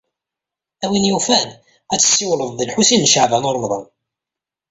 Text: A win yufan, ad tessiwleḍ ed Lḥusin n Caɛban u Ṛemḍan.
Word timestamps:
A 0.83 0.85
win 0.91 1.05
yufan, 1.09 1.47
ad 1.93 1.99
tessiwleḍ 2.01 2.49
ed 2.53 2.63
Lḥusin 2.69 3.01
n 3.07 3.11
Caɛban 3.13 3.47
u 3.49 3.51
Ṛemḍan. 3.55 3.85